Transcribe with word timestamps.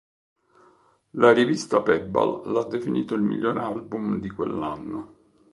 La 1.21 1.31
rivista 1.31 1.83
Pebbal 1.83 2.41
l'ha 2.47 2.63
definito 2.63 3.13
il 3.13 3.21
miglior 3.21 3.59
album 3.59 4.19
di 4.19 4.31
quell'anno. 4.31 5.17